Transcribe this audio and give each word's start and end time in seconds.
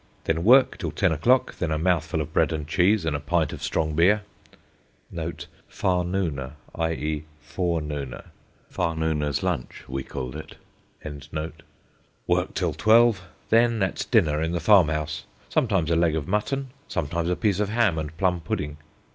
Then 0.23 0.43
work 0.43 0.79
till 0.79 0.89
ten 0.89 1.11
o'clock: 1.11 1.59
then 1.59 1.69
a 1.69 1.77
mouthful 1.77 2.21
of 2.21 2.33
bread 2.33 2.51
and 2.51 2.67
cheese 2.67 3.05
and 3.05 3.15
a 3.15 3.19
pint 3.19 3.53
of 3.53 3.61
strong 3.61 3.93
beer 3.93 4.23
['farnooner,' 5.15 6.53
i.e., 6.73 7.25
forenooner; 7.39 8.23
'farnooner's 8.67 9.43
lunch,' 9.43 9.83
we 9.87 10.01
called 10.01 10.35
it]. 10.35 10.55
Work 12.25 12.55
till 12.55 12.73
twelve. 12.73 13.21
Then 13.51 13.83
at 13.83 14.07
dinner 14.09 14.41
in 14.41 14.53
the 14.53 14.59
farm 14.59 14.87
house; 14.89 15.25
sometimes 15.49 15.91
a 15.91 15.95
leg 15.95 16.15
of 16.15 16.27
mutton, 16.27 16.71
sometimes 16.87 17.29
a 17.29 17.35
piece 17.35 17.59
of 17.59 17.69
ham 17.69 17.99
and 17.99 18.17
plum 18.17 18.39
pudding. 18.41 18.77